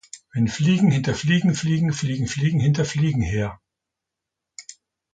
[0.33, 3.61] Wenn Fliegen hinter Fliegen fliegen, fliegen Fliegen hinter Fliegen her.